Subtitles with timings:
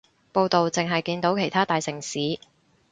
[0.33, 2.39] 報導淨係見到其他大城市